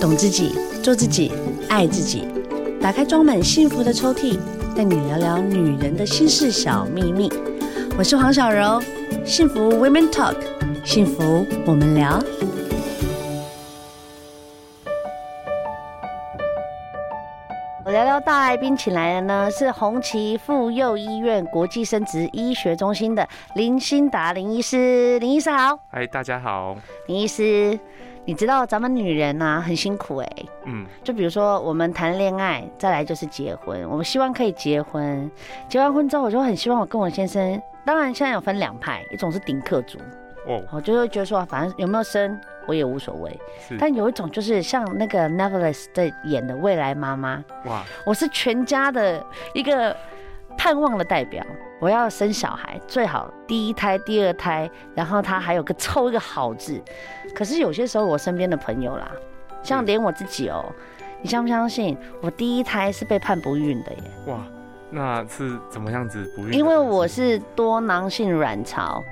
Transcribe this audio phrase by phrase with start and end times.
[0.00, 1.30] 懂自己，做自己，
[1.68, 2.26] 爱自己。
[2.80, 4.38] 打开装满幸福的抽屉，
[4.74, 7.30] 带你聊聊女人的心事小秘密。
[7.98, 8.80] 我是黄小柔，
[9.26, 10.36] 幸福 Women Talk，
[10.86, 12.18] 幸福我们聊。
[17.84, 25.18] 我聊聊大来宾，请来的呢是红旗妇幼医院国际生殖医学中心的林欣达林医师。
[25.18, 26.74] 林医师好，嗨，大家好，
[27.06, 27.78] 林医师。
[28.24, 35.30] 你知道咱们女人呐、啊、很辛苦哎、欸，嗯，就比如说我们谈恋爱，再来就是结婚，我们希望可以结婚，
[35.68, 39.98] 结完婚之后我就很希望我跟我先生，当然现在有分两派，一种是顶客族，
[40.46, 42.38] 哦，我就会觉得说反正有没有生
[42.68, 43.40] 我也无所谓，
[43.78, 49.96] 但有一种就是像那个 Netflix 在演的未来妈妈，哇，我是全家的一个
[50.56, 51.44] 盼望的代表。
[51.80, 56.78] 我要生小孩，最好第一胎、第二胎，然后他还有个凑一个好字。
[57.34, 59.10] 可是有些时候，我身边的朋友啦，
[59.62, 60.74] 像连我自己哦、喔，
[61.22, 61.96] 你相不相信？
[62.20, 64.02] 我第一胎是被判不孕的耶。
[64.26, 64.40] 哇，
[64.90, 66.52] 那是怎么样子不孕？
[66.52, 69.02] 因为我是多囊性卵巢，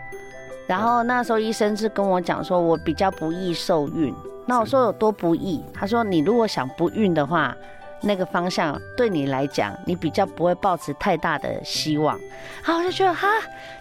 [0.67, 4.15] 然后那时候医生是跟我讲说，我比较不易受孕。
[4.45, 5.65] 那我说有多不易？
[5.73, 7.57] 他说你如果想不孕的话。
[8.01, 12.19] 那个方向对你来讲，你比较不会抱持太大的希望。
[12.65, 13.29] 然后我就觉得哈，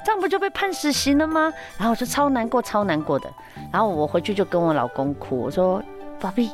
[0.04, 1.52] 这样不就被判死刑了吗？
[1.78, 3.30] 然后我就超难过，超难过的。
[3.72, 5.82] 然后我回去就跟我老公哭，我说
[6.20, 6.52] ：“爸比，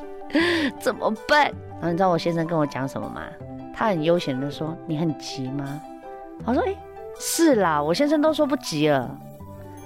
[0.79, 3.21] 怎么办？”然后你知道我先生跟我讲什么吗？
[3.75, 5.81] 他很悠闲的说：“你很急吗？”
[6.45, 6.75] 我说：“哎，
[7.19, 9.09] 是啦，我先生都说不急了。”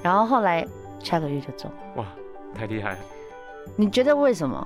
[0.04, 0.66] 然后后来
[1.00, 1.70] 下个月就走。
[1.96, 2.06] 哇，
[2.56, 2.98] 太厉害了！
[3.76, 4.66] 你觉得为什么？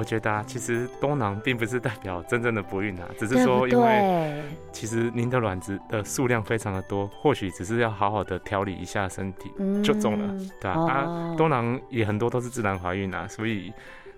[0.00, 9.52] 我觉得啊，其实多囊并不是代表真正的不孕啊，只是说因为其实您的卵子的数量非常的多，或许只是要好好的调理一下身体
[9.84, 13.70] 就中了，对啊，啊，多囊也很多都是自然怀孕啊，所以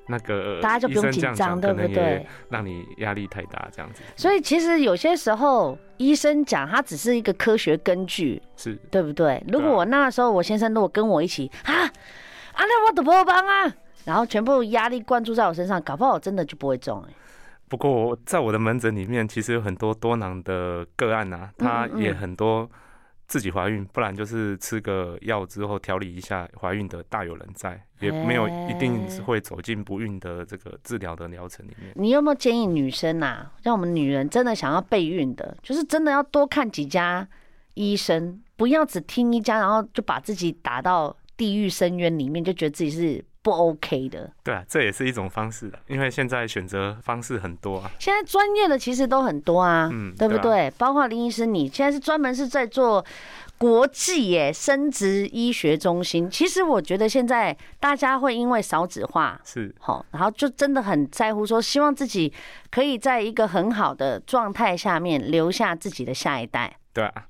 [0.07, 2.25] 那个大家就不用紧张，对不对？
[2.49, 4.03] 让你压力太大这样子。
[4.15, 9.45] 所以其实有些时候医生讲他只是一个科学根据，是对不对？
[9.49, 11.91] 如果我那时候我先生如果跟我一起啊，啊
[12.59, 13.75] 那我怎么帮啊？
[14.05, 17.15] 然后全部压力灌注在我身上，搞不好我真的就不会中哎。
[17.69, 22.71] 不过在我的门诊里面，其实有很多多囊的个案啊，他也很多
[23.27, 31.93] 自己怀孕，不然就是吃个药之后调理一下怀孕的大有人在，也没有一定是会走进不孕的这个治疗的疗程里面。
[31.95, 37.27] 你有没有建议女生啊，像我们女人真的想要备孕的，就是真的要多看几家
[37.73, 43.25] 医生，不要只听一家，然后就把自己打到地狱深渊里面，就觉得自己是。
[43.43, 47.91] 不 OK 的，对啊，这也是一种方式的，因为现在选择方式很多啊。
[47.99, 50.71] 现在专业的其实都很多啊，嗯，对不对？
[50.79, 53.05] 包括林医师，你现在是专门是在做
[53.59, 56.31] 国际耶生殖医学中心。
[56.31, 62.33] 其实我觉得现在大家会因为少子化是好，然后就真的很在乎说，希望自己
[62.71, 66.77] 可以在一个很好的状态下面留下自己的下一代。
[66.93, 67.27] 对啊。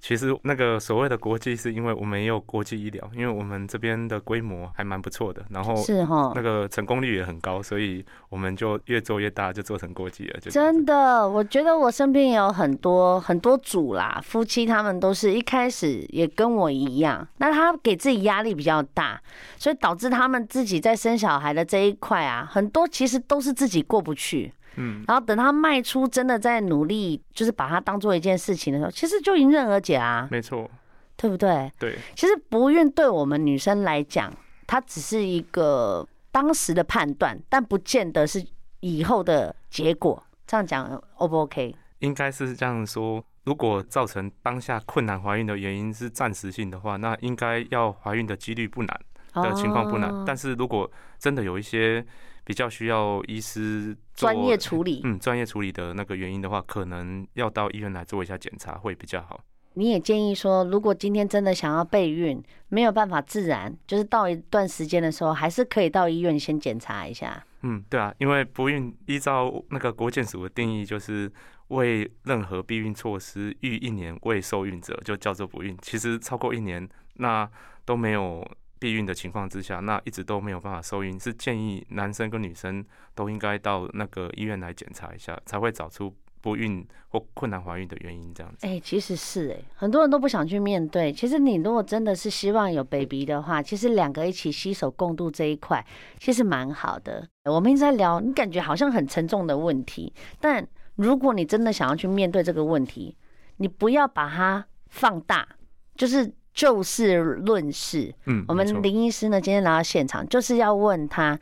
[0.00, 10.40] 其实那个所谓的国际，是因为我们也有国际医疗，因为我们这边的规模还蛮不错的，然后是哈，那个成功率也很高，所以我们就越做越大，就做成国际了。
[10.40, 19.20] 就真的，我觉得我身边也有很多很多组啦，夫妻他们都是一开始也跟我一样，那他给自己压力比较大，
[19.56, 24.52] 所以导致他们自己在生小孩的这一块啊，很多其实都是自己过不去。
[24.78, 30.28] 嗯，然后等他迈出真的在努力，就是把它当做一件事情的时候，其实就迎刃而解啊。
[30.30, 30.70] 没错，
[31.16, 31.70] 对不对？
[31.78, 31.98] 对。
[32.14, 34.32] 其实不孕对我们女生来讲，
[34.66, 38.44] 它只是一个当时的判断，但不见得是
[38.80, 40.22] 以后的结果。
[40.46, 41.74] 这样讲 O 不 OK？
[41.98, 43.22] 应该是这样说。
[43.44, 49.00] 如果造成当下困难怀孕的原因是暂时性的话，那应该要怀孕的几率不难
[49.32, 50.10] 的情况不难。
[50.10, 50.24] 哦。
[50.26, 52.04] 但是如果真的有一些
[52.48, 59.44] 比较需要医师专业处理，嗯，专业处理的那个原因的话，可能要到医院来做一下检查会比较好。
[59.74, 67.44] 你也建议说，如果今天真的想要备孕，没有办法自然，就是到一段时间的时候，还是可以到医院先检查一下。
[67.60, 71.30] 嗯，对啊，因为不孕依照那个国健署的定义，就是
[71.68, 75.76] 为任何避孕措施逾一年未受孕者，就叫做不孕。
[75.82, 77.46] 其实超过一年，那
[77.84, 78.42] 都没有。
[78.78, 82.84] 避孕的情况之下，那一直都没有办法受孕，是建议男生跟女生
[83.14, 88.32] 都应该到那个医院来检查一下，才会找出不孕或困难怀孕的原因。
[88.32, 91.12] 这样子，哎、其实是哎、很多人都不想去面对。
[91.12, 95.84] 其实你如果真的是希望有 baby 的话，其实两个一起携手共度这一块，
[96.18, 97.28] 其实蛮好的。
[97.44, 100.66] 我们一直在聊，你感觉好像很沉重的问题，但
[100.96, 103.16] 如果你真的想要去面对这个问题，
[103.56, 105.48] 你不要把它放大，
[105.96, 106.32] 就是。
[106.58, 111.38] 就事论事，嗯，我们林医师呢，今天来到现场，就是要问他，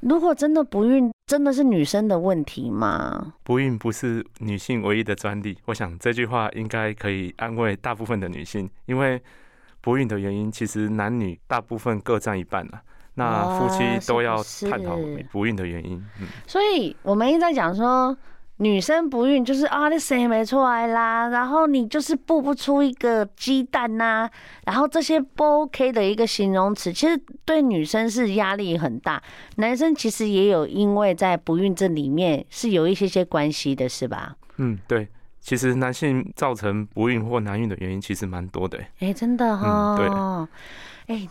[0.00, 3.34] 如果真的不孕，真的是女生的问题吗？
[3.42, 5.58] 不孕不是女性唯一的专利。
[5.66, 9.20] 我想这句话应该可以安慰大部分的女性，因为
[9.82, 12.80] 不孕的原因其实男女大部分各占一半了。
[13.16, 14.96] 那夫妻都要探讨
[15.30, 16.02] 不孕的原因。
[16.18, 18.16] 嗯，所以我们一直在讲说。
[18.62, 24.30] 女生不孕就是啊，你生没出来啦，然后你就是孵不出一个鸡蛋呐、啊，
[24.66, 29.22] 然后这些不 OK 的一个形容词，其实对女生是压力很大。
[29.56, 34.36] 男生其实也有因为在不孕这里面是有一些些关系的，是吧？
[34.58, 35.08] 嗯，对，
[35.40, 38.76] 其实男性造成不孕或难孕的原因其实蛮多的。
[38.98, 40.48] 哎、欸，真的哈、哦，
[41.06, 41.28] 对，哎、欸，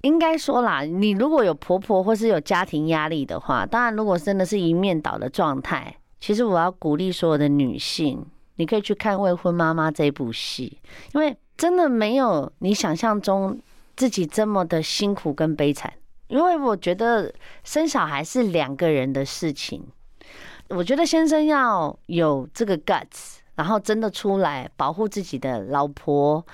[0.00, 5.94] 应该说啦，你如果有婆婆或是有家庭压力的话，当然如果真的是一面倒的状态。
[6.22, 8.24] 其实我要鼓励所有的女性，
[8.54, 10.78] 你可以去看《未婚妈妈》这部戏，
[11.14, 13.58] 因为真的没有你想象中
[13.96, 15.92] 自己这么的辛苦跟悲惨。
[16.28, 17.34] 因为我觉得
[17.64, 19.82] 生小孩是两个人的事情，
[20.68, 26.46] 我觉得先生要有这个 guts，然后真的出来保护自己的老婆，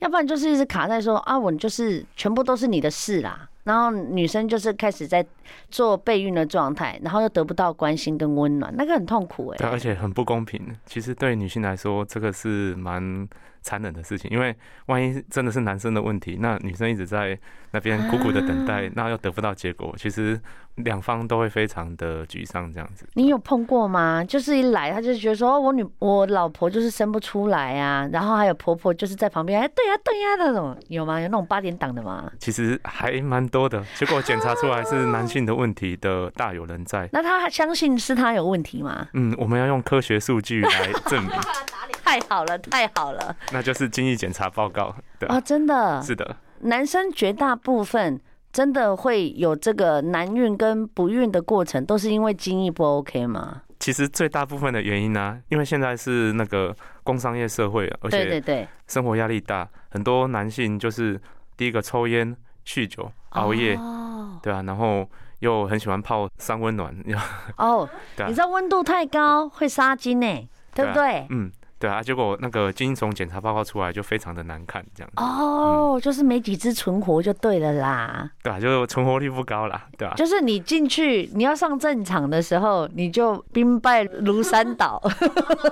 [0.00, 3.48] 要不然就是一直卡在说啊，我就是全部都是你的事啦。
[3.64, 5.24] 然后女生就是开始在
[5.70, 10.60] 做备孕的状态，然后又得不到关心跟温暖，那个很痛苦哎、对，而且很不公平。
[10.86, 13.26] 其实对女性来说，这个是蛮
[13.64, 14.54] 残忍的事情，因为
[14.86, 17.36] 万一真的是男生的问题，那女生一直在
[17.72, 20.40] 那边苦苦的等待，那又得不到结果，其实
[20.76, 22.70] 两方都会非常的沮丧。
[22.72, 24.22] 这样子，你有碰过吗？
[24.22, 31.18] 就是一来他就觉得说，我女我老婆就是生不出来啊，然后还有婆婆就是在旁边，哎，对呀对呀那种，有吗？
[31.18, 32.30] 有那种八点档的吗？
[32.38, 37.08] 其实还蛮多的，结果检查出来是男性的问题的大有人在。
[37.12, 39.08] 那他相信是他有问题吗？
[39.14, 41.32] 嗯，我们要用科学数据来证明。
[42.04, 43.34] 太好了，太好了。
[43.50, 46.36] 那就是精液检查报告，对啊，哦，真的是的。
[46.60, 48.20] 男生绝大部分
[48.52, 53.62] 真的会有这个难孕跟不孕的过程，都是因为精液不 OK 吗？
[53.80, 61.20] 其实最大部分的原因呢、啊，因为现在是那个工商业社会，而且对对对，生活压力大，很多男性就是
[61.56, 62.34] 第一个抽烟、
[62.64, 65.06] 酗酒、熬夜，哦、对啊，然后
[65.40, 66.94] 又很喜欢泡三温暖，
[67.58, 67.86] 哦，
[68.26, 71.26] 你知道温度太高会杀精呢，对不对？
[71.30, 71.50] 嗯。
[71.78, 78.30] 对啊，结果那个精液检查报告出来就非常的难看，这样子哦，嗯、就是没几只存活就对了啦。
[78.42, 85.02] 对啊，就存活率不高啦，对啊，就是你进去你要上战场的时候，你就兵败如山倒，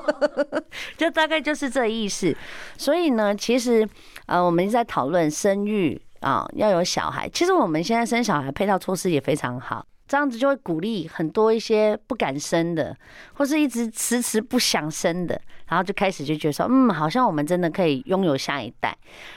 [0.99, 2.37] 就大概就是这意思。
[2.77, 3.89] 所以呢，其实
[4.27, 7.29] 呃，我们一直在讨论生育啊，要有小孩。
[7.29, 9.87] 其实我们现在生小孩配套措施也非常好。
[10.12, 12.94] 这样子就会鼓励很多一些不敢生的，
[13.32, 18.94] 或是一直迟迟不想生的，然后就开始就觉得说，嗯，好像我们真的可以拥有下一代，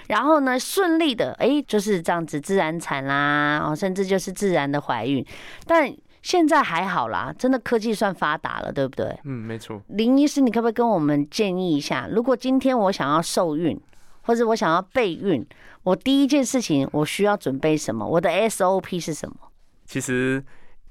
[0.10, 5.26] 然后呢，顺利的，哎，就是这样子自然产啦，哦，甚至就是自然的怀孕。
[5.66, 5.90] 但
[6.22, 9.18] 现在还好啦，真的科技算发达了，对不对？
[9.24, 9.82] 嗯，没错。
[9.88, 13.80] 林医师，你可不可以跟我们建议一下，如果今天我想要受孕，
[14.24, 15.48] 或者我想要备孕，
[15.84, 18.06] 我第一件事情我需要准备什么？
[18.06, 19.38] 我的 SOP 是什么？
[19.86, 20.44] 其实。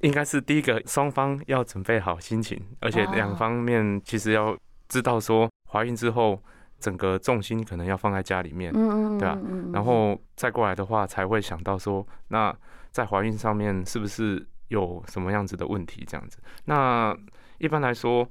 [0.05, 4.55] 应该是第一个，双方要准备好心情，而且两方面其实要
[4.87, 6.39] 知道说，怀孕之后
[6.79, 8.71] 整个重心可能要放在家里面，
[9.19, 9.39] 对啊，
[9.73, 12.55] 然后再过来的话，才会想到说，那
[12.91, 16.05] 在怀孕上面是不是有什么样子的问题？
[16.07, 17.17] 这样子，那
[17.59, 18.29] 一般来说。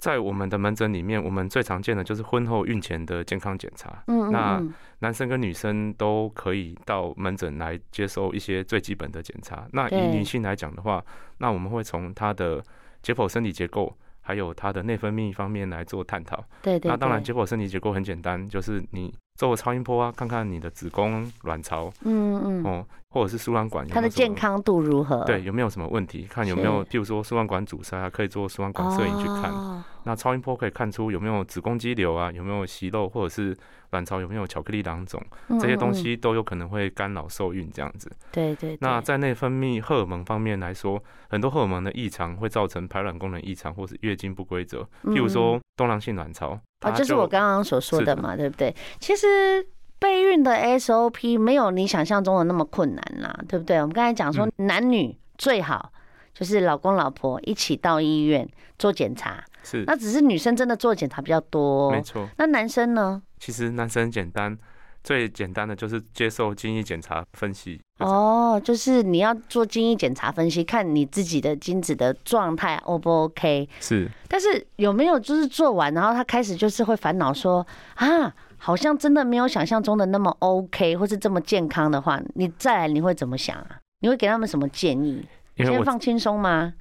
[0.00, 4.02] 在我们的门诊里面，我们最常见的就是婚后孕前的健康检查。
[4.06, 4.60] 嗯，那
[4.98, 9.68] 男生跟女生都可以到门诊来接受一些最基本的检查。
[9.72, 11.04] 那以女性来讲的话，
[11.38, 12.64] 那我们会从她的
[13.02, 16.42] 解剖生理结构，还有她的内分泌方面来做探讨。
[16.62, 16.90] 对对。
[16.90, 19.14] 那当然，解剖生理结构很简单，就是你。
[19.36, 25.24] 做个超音波啊，看看你的子宫、卵巢，嗯嗯，哦，或者是输卵管有有，它的健康度如何？
[25.24, 26.26] 对，有没有什么问题？
[26.28, 29.50] 看有没有，譬如说输卵管阻塞啊，可以做输卵管摄影去看。
[29.50, 33.56] 哦、那超音波可以看出有没有子宫肌瘤啊，有没有息肉，或者是
[33.92, 35.18] 卵巢有没有巧克力囊肿，
[35.48, 38.12] 嗯嗯，这些东西都有可能会干扰受孕这样子。
[38.30, 38.78] 对，对对。
[38.82, 46.60] 那在内分泌荷尔蒙方面来说，很多荷尔蒙的异常会造成排卵功能异常，或是月经不规则，譬如说多囊性卵巢。
[46.80, 48.74] 啊，就是我刚刚所说的嘛，对不对？
[48.98, 49.66] 其实
[49.98, 53.76] 备孕的 SOP 没有你想象中的那么困难啦，对不对？
[53.78, 55.92] 我们刚才讲说，男女最好
[56.32, 59.84] 就是老公老婆一起到医院做检查，是。
[59.86, 62.26] 那只是女生真的做检查比较多，没错。
[62.38, 63.22] 那男生呢？
[63.38, 64.56] 其实男生很简单。
[65.02, 73.68] 最简单的就是接受精液检查分析哦，就是你要做精液检查分析，看你自己的精子的状态 O 不 OK？
[73.80, 83.78] 是，但是有没有就是做完，然后他开始就是会烦恼说啊，好像真的没有想象中的那么 OK，或是这么健康的话，你再来你会怎么想啊？
[84.00, 85.26] 你会给他们什么建议？
[85.56, 86.72] 先放轻松吗？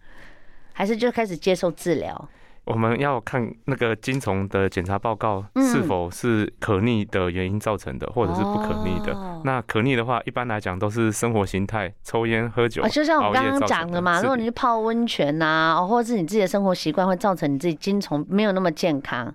[0.71, 2.29] 还是就开始接受治疗？
[2.69, 9.11] 我们要看那个精虫的检查报告是否是可逆的原因造成的，或者是不可逆的。
[9.11, 14.21] 哦、那可逆的话，一般来讲都是生活形态，抽烟、喝酒、啊，就像我刚刚讲的嘛。
[14.21, 19.33] 如果你去泡温泉呐、啊，或者是你自己的生活习惯会造成你自己精虫没有那么健康，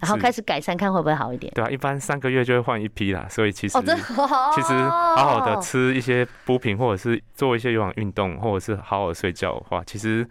[0.00, 1.52] 然后开始改善，看会不会好一点。
[1.54, 3.26] 对啊，一般三个月就会换一批啦。
[3.30, 3.82] 所以其实、哦、
[4.56, 10.28] 其实好好的吃一些补品，或者是做一些有氧运动，或者是好好睡觉的话，其实。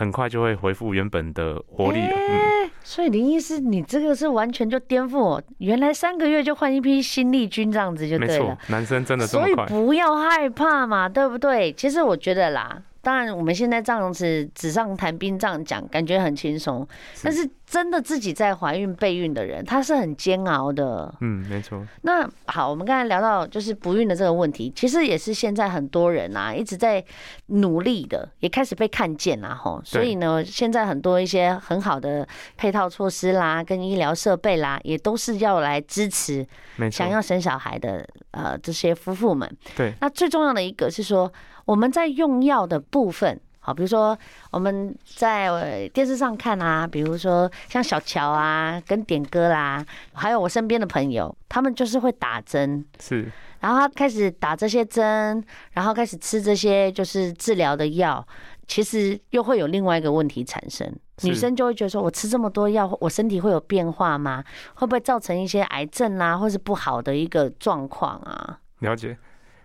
[0.00, 2.06] 很快就会恢复原本的活力了。
[2.06, 8.56] 欸嗯、所以林医师，你这个是完全就颠覆我，原来三个月就换一批新力军这样子就对了。
[8.68, 9.66] 男生真的这么快。
[9.66, 11.70] 所以不要害怕嘛，对不对？
[11.74, 12.82] 其实我觉得啦。
[13.02, 16.86] 当然，我们现在这样子纸上谈兵这样讲，感觉很轻松。
[17.22, 21.14] 但是真的自己在怀孕备孕的人，他是很煎熬的。
[21.20, 21.86] 嗯，没错。
[22.02, 27.04] 那好，我们刚才聊到就是不孕的这个问题，其实也是现在很多人啊一直在
[27.46, 29.80] 努力的，也开始被看见啦吼。
[29.84, 36.44] 所以呢，现在很多一些很好的配套措施啦，跟医疗设备啦，也都是要来支持
[36.90, 39.48] 想要生小孩的呃这些夫妇们。
[39.76, 39.94] 对。
[40.00, 41.32] 那最重要的一个是说。
[41.66, 44.18] 我们在用药的部分，好，比如说
[44.50, 58.26] 我们在电视上看啊，比如说像小乔啊，跟点歌啦，还有我身边的朋友，他们就是会打针，是，然后他开始打这些针，然后开始吃这些就是治疗的药，
[58.66, 60.90] 其实又会有另外一个问题产生，
[61.22, 64.42] 女生就会觉得说，我吃这么多药，我身体会有变化吗？
[64.76, 68.58] 会不会造成一些癌症啊，或是不好的一个状况啊？
[68.78, 69.18] 了解。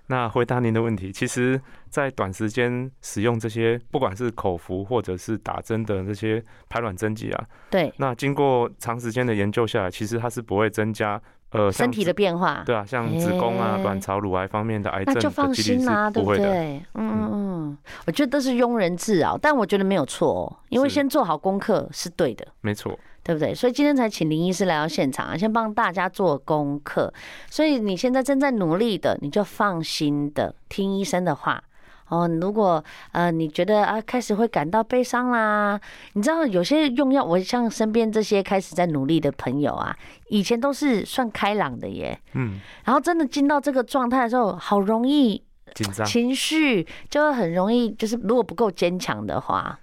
[0.08, 1.60] 那回答您的问题，其实，
[1.90, 11.20] 在短时间使用这些，不管是口服或者是打针的这些排卵针剂啊，对，那经过长时间的研究下来，其实它是不会增加
[11.50, 16.84] 呃身体的变化，对啊，像子宫啊、卵巢、乳癌方面的癌症的那就放心啦，对不对？
[16.94, 22.98] 嗯嗯嗯，我觉得都是庸人自扰，但我觉得没有错哦，因为先做好功课是对的，没错。
[23.26, 23.56] 对不对？
[23.56, 27.12] 所以今天才请林医师来到现场啊，先帮大家做功课。
[27.50, 31.64] 所以你现在正在努力的，你就放心的听医生的话
[32.10, 32.28] 哦。
[32.40, 35.82] 如果呃你觉得啊开始会感到悲伤啦，
[36.14, 39.98] 你知道有些用药，我像身边这些开始在努力的朋友啊，
[40.30, 49.80] 以前都是算开朗的耶，嗯，然后真的进到这个状态的时候，好容易紧张，情绪就会很容易，就是如果不够坚强的话。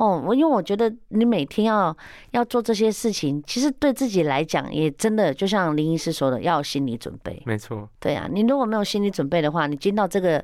[0.00, 1.94] 哦，我因为我觉得你每天要
[2.30, 7.42] 要做这些事情，其实对自己来讲也真的就像林医师说的，要有心理准备。
[7.44, 10.42] 没错，对啊，你如果没有心理准备的话，你进到这个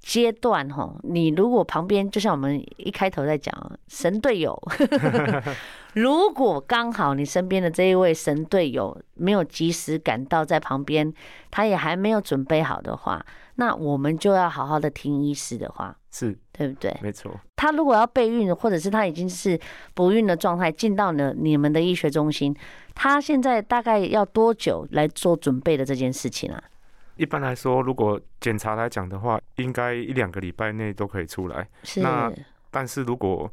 [0.00, 3.54] 阶段，哈，你如果旁边就像我们一开头在讲
[3.86, 4.60] 神队友
[5.94, 11.14] 如果刚好你身边的这一位神队友没有及时赶到在旁边，
[11.52, 13.24] 他也还没有准备好的话。
[13.58, 16.96] 那我们就要好好的听医师的话，是对不对？
[17.02, 17.30] 没错。
[17.54, 19.58] 他如果要备孕，或者是他已经是
[19.94, 22.56] 不孕的状态，进到了你们的医学中心，
[22.94, 26.62] 他现在大概要多久来做准备的这件事情啊？
[27.16, 31.68] 一般来说，如果检查来讲的话，应该一两个礼拜内都可以出来。
[31.82, 32.00] 是。
[32.00, 32.32] 那
[32.70, 33.50] 但是如果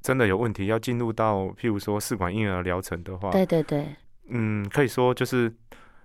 [0.00, 3.86] 真的有问题，要进入到譬如说试管婴儿疗程的话，对对对。
[4.28, 5.52] 嗯，可以说就是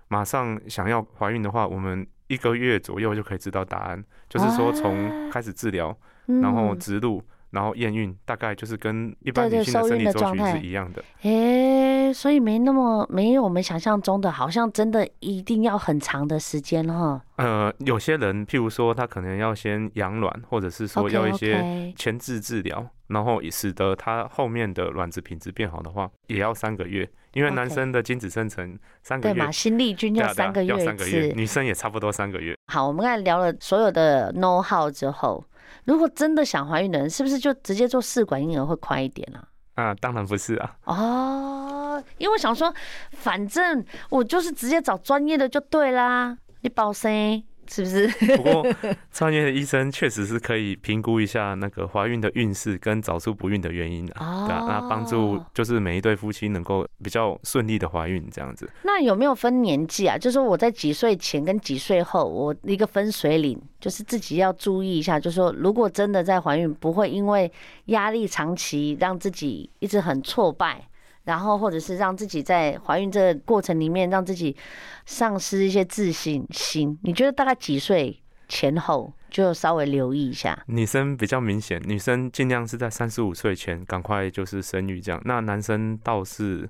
[0.08, 2.06] 马上想要怀孕的话，我们。
[2.28, 11.02] 一个月左右就可以知道答案，就是说从开始治疗，然后植入，然后验孕，大概就是跟一般女性的生理周期是一样的。
[11.22, 17.20] 哎，所以没那么没有我们想象中的，好像真的一定要很长的时间哈。
[17.36, 27.08] 呃，有些人譬如说他可能要先养卵，或者是说要一些前置治疗，然后使得他后面的卵子品质变好的话，也要三个月。
[27.32, 32.56] 因为男生的精子生成三个月，对嘛，新力军要三个月，要三个月，女生也差不多三个月。
[32.72, 35.44] 好，我们刚才聊了所有的 know how 之后，
[35.86, 39.48] 如果真的想怀孕的人，是不是就直接做试管婴儿会快一点啊？
[39.74, 40.76] 啊，当然不是啊。
[40.84, 42.74] 哦，因为我想说，
[43.12, 47.42] 反正我就是直接找专业的就对啦，你保生。
[47.68, 48.08] 是不是？
[48.36, 48.66] 不过
[49.12, 58.70] 专业的医生确实是可以评估一下那个怀孕的运势跟找出不孕的原因的，对啊，那帮助就是每一对夫妻能够比较顺利的怀孕这样子。
[58.82, 60.16] 那有没有分年纪啊？
[60.16, 67.50] 就是说我在几岁前跟几岁后，我一个分水岭，就是自己要注意一下，就是说如果真的在怀孕，不会因为
[67.86, 70.86] 压力长期让自己一直很挫败。
[71.26, 74.56] 然后，或者是让自己在怀孕这个过程里面，让自己
[75.04, 76.98] 丧失一些自信心。
[77.02, 78.18] 你觉得大概几岁
[78.48, 80.56] 前后就稍微留意一下？
[80.66, 85.20] 女生比较明显，女生尽量是在三十五岁前赶快就是生育这样。
[85.24, 86.68] 那男生倒是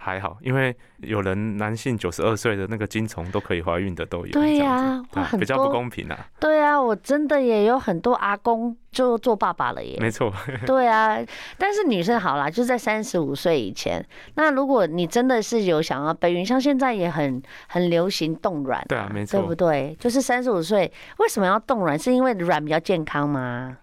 [0.00, 4.32] 还好，因为有人男性九十二岁的那个精虫都可以怀孕的都有。
[4.32, 5.02] 对呀，
[5.38, 6.16] 比较不公平啊。
[6.38, 9.98] 对啊，我真的也有很多阿公就做爸爸了耶。
[10.00, 10.32] 没错。
[10.64, 11.18] 对啊，
[11.58, 14.02] 但是女生好啦，就是在三十五岁以前。
[14.36, 18.82] 那如果你真的是有想要备孕，像现在也很很流行冻卵。
[18.88, 19.96] 对啊，没错，对不对？
[19.98, 21.98] 就是三十五岁为什么要冻卵？
[21.98, 23.76] 是因为卵比较健康吗？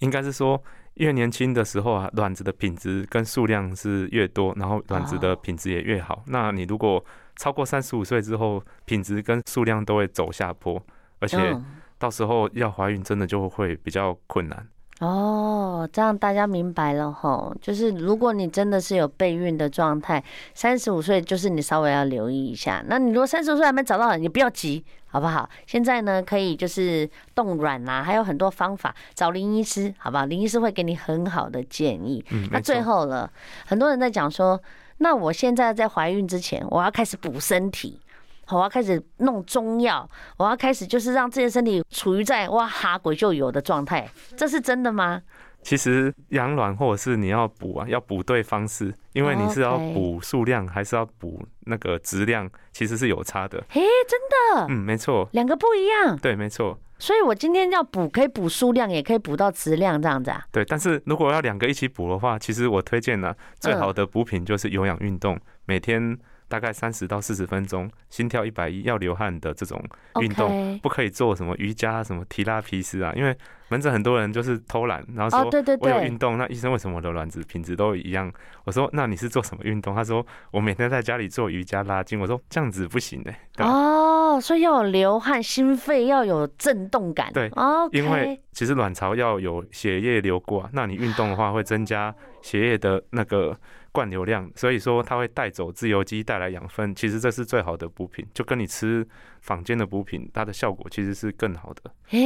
[0.00, 0.60] 应该是说。
[0.94, 6.14] 越年轻的时候啊，卵子的品质跟数量是越多，然后卵子的品质也越好。
[6.14, 6.24] Oh.
[6.26, 7.02] 那你如果
[7.36, 10.82] 超过三十五岁之后，品质跟数量都会走下坡，
[11.18, 11.58] 而且
[11.98, 14.68] 到时候要怀孕真的就会比较困难。
[15.00, 20.22] 哦，oh, 这样大家明白了吼，就是如果你真的是有备孕的状态，
[20.54, 22.84] 三十五岁就是你稍微要留意一下。
[22.86, 24.84] 那你如果三十五岁还没找到，你不要急。
[25.12, 25.46] 好不好？
[25.66, 30.24] 现在呢，可以就是冻卵啦，还有很多方法，找林医师，好不好？
[30.24, 32.24] 林医师会给你很好的建议。
[32.30, 33.30] 嗯，那最后了，
[33.66, 34.58] 很多人在讲说，
[34.96, 38.00] 那我现在在怀孕之前，我要开始补身体，
[38.48, 45.22] 我要开始弄中药，我要开始就是让自己的身体处于在哇哈鬼就有的状态，这是真的吗？
[45.62, 53.62] 其实养卵或者是你要补啊，要补对方式，因为你是要补数量还是要补那个质量，其实是有差的。
[53.70, 54.20] 嘿，真
[54.58, 54.66] 的？
[54.68, 56.16] 嗯，没错，两个不一样。
[56.18, 56.76] 对，没错。
[56.98, 60.44] 所以我今天要补，可以补数量，也可以补到质量，这样子啊？
[60.50, 66.18] 对，但是如果要两个一起补的话，其实我推荐呢，最好的补品就是有氧运动，每天。
[66.52, 69.82] 大概三十到四十分钟，心跳一百一，要流汗的这种
[70.20, 73.10] 运动.不可以做什么瑜伽、什么提拉皮斯啊。
[73.16, 73.34] 因为
[73.72, 75.50] 门诊很多人就是偷懒，然后说
[75.80, 78.30] 我有运动，那医生为什么我的卵子品质都一样？
[78.64, 79.94] 我说那你是做什么运动？
[79.94, 82.20] 他说我每天在家里做瑜伽拉筋。
[82.20, 83.64] 我说这样子不行哎、欸。
[83.64, 87.32] 哦，所以要有流汗，心肺要有震动感。
[87.32, 87.96] 对，Okay.
[87.96, 93.56] 因为其实卵巢要有血液流过，那你运动的话会增加血液的那个。
[93.94, 96.94] 灌流量，所以说它会带走自由基，带来养分。
[96.94, 99.06] 其实这是最好的补品，就跟你吃
[99.42, 101.90] 坊间的补品，它的效果其实是更好的。
[102.10, 102.18] 哎、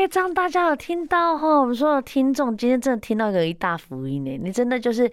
[0.00, 1.60] 欸，这样大家有听到哈？
[1.60, 4.36] 我们说的听众今天真的听到有一大福音呢。
[4.42, 5.10] 你真的就是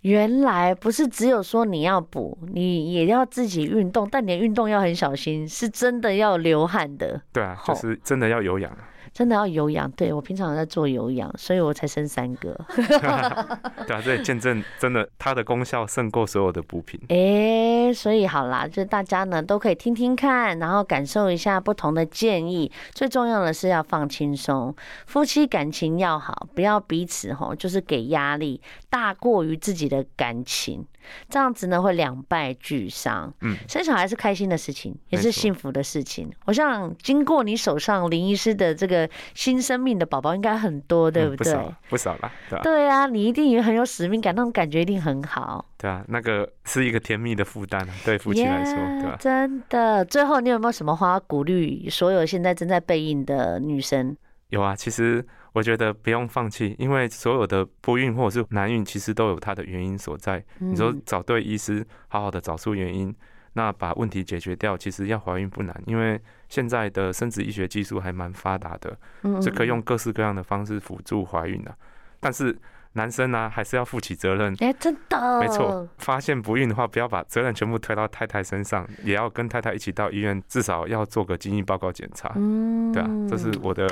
[0.00, 7.20] 原来不是只有说你要补，你也要自己运动，但你的运动要很小心，是真的要流汗的。
[7.32, 8.76] 对啊，就是真的要有氧。
[9.12, 12.58] 真的要有氧，对，我平常有在做有氧，所以我才生三个。
[12.76, 17.00] 对啊，这也见证真的它的功效胜过所有的补品。
[17.08, 22.70] 哎、欸，所以好啦，就大家呢都可以听听看，然后感受一下不同的建议。
[22.94, 24.74] 最重要的是要放轻松，
[25.06, 30.86] 夫妻感情要好，不要彼此吼就是给压力大过于自己的感情。
[31.28, 33.32] 这样子呢，会两败俱伤。
[33.40, 36.28] 嗯，生小孩是开心的事情，也是幸福的事情。
[36.28, 41.52] 错我想经过你手上林医师的这个新生命的宝宝应该很多，对不对？
[41.52, 42.32] 嗯、不少，不少啦。
[42.48, 45.64] 对啊，对啊，你一定也很有使命感，那种感觉一定很好。
[45.76, 49.16] 对啊，那个是一个甜蜜的负担，对夫妻来说，yeah, 对吧？
[49.20, 50.04] 真的。
[50.04, 54.16] 最后，你有没有什么话要鼓励所有现在正在备孕的女生？
[54.48, 55.26] 有啊，其实。
[55.52, 60.44] 我觉得不用放弃，因为所有的不孕或者是难孕，其实都有它的原因所在。
[60.58, 63.14] 你说找对医师，好好的找出原因，
[63.54, 68.96] 那把问题解决掉，其实要怀孕不难，因为现在的生殖医学技术还蛮发达的，
[69.42, 71.76] 是可以用各式各样的方式辅助怀孕的。
[72.20, 72.56] 但是
[72.94, 74.54] 男生呢、啊，还是要负起责任。
[74.60, 75.88] 哎，真的，没错。
[75.98, 82.32] 发现不孕的话，不要把责任全部推到太太身上，也要跟太太一起到医院，至少要做个基因报告检查。
[82.36, 83.88] 嗯，对啊，这是我的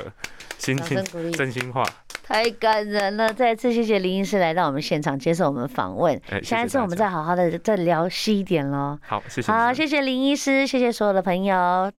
[0.57, 1.83] 心情真心话。
[2.23, 3.33] 太感人了！
[3.33, 6.15] 再次谢谢林医师来到我们现场接受我们访问。
[6.29, 8.99] 哎，下一次我们再好好的再聊细一点喽。
[9.01, 9.51] 好，谢谢。
[9.51, 11.91] 好，谢谢林医师，谢谢所有的朋友。